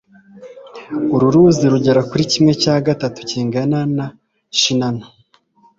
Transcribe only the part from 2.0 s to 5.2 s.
kuri kimwe cya gatatu kingana na shinano